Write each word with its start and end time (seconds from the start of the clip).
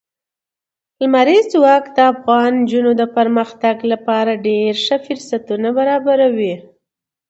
لمریز 0.99 1.45
ځواک 1.53 1.83
د 1.95 1.97
افغان 2.13 2.51
نجونو 2.63 2.91
د 3.01 3.03
پرمختګ 3.17 3.75
لپاره 3.91 4.41
ډېر 4.47 4.73
ښه 4.85 4.97
فرصتونه 5.05 5.67
برابروي. 5.77 6.55